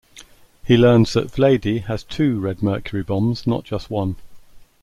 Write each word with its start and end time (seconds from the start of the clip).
He 0.65 0.77
learns 0.77 1.13
that 1.13 1.27
Vlady 1.31 1.83
has 1.83 2.01
two 2.03 2.39
Red 2.39 2.63
Mercury 2.63 3.03
bombs, 3.03 3.45
not 3.45 3.65
just 3.65 3.91
one. 3.91 4.15